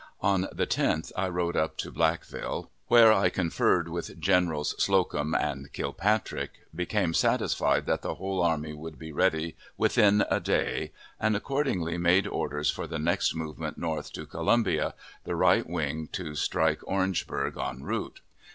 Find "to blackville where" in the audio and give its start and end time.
1.77-3.13